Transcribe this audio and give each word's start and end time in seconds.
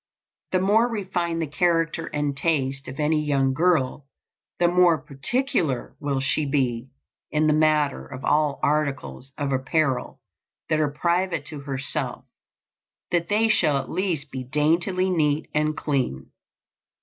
The 0.51 0.59
more 0.59 0.87
refined 0.87 1.43
the 1.43 1.45
character 1.45 2.07
and 2.07 2.35
taste 2.35 2.87
of 2.87 2.99
any 2.99 3.23
young 3.23 3.53
girl, 3.53 4.07
the 4.57 4.67
more 4.67 4.97
particular 4.97 5.95
will 5.99 6.19
she 6.19 6.43
be 6.43 6.89
in 7.29 7.45
the 7.45 7.53
matter 7.53 8.07
of 8.07 8.25
all 8.25 8.59
articles 8.63 9.31
of 9.37 9.51
apparel 9.51 10.19
that 10.69 10.79
are 10.79 10.89
private 10.89 11.45
to 11.51 11.59
herself, 11.59 12.25
that 13.11 13.29
they 13.29 13.47
shall 13.47 13.77
at 13.77 13.91
least 13.91 14.31
be 14.31 14.43
daintily 14.43 15.11
neat 15.11 15.51
and 15.53 15.77
clean. 15.77 16.31